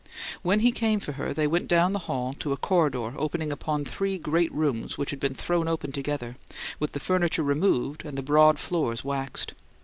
When 0.41 0.61
he 0.61 0.71
came 0.71 0.99
for 0.99 1.11
her, 1.11 1.31
they 1.31 1.45
went 1.45 1.67
down 1.67 1.93
the 1.93 1.99
hall 2.09 2.33
to 2.39 2.51
a 2.51 2.57
corridor 2.57 3.13
opening 3.17 3.51
upon 3.51 3.85
three 3.85 4.17
great 4.17 4.51
rooms 4.51 4.97
which 4.97 5.11
had 5.11 5.19
been 5.19 5.35
thrown 5.35 5.67
open 5.67 5.91
together, 5.91 6.37
with 6.79 6.93
the 6.93 6.99
furniture 6.99 7.43
removed 7.43 8.03
and 8.03 8.17
the 8.17 8.23
broad 8.23 8.57
floors 8.57 9.03
waxed. 9.03 9.53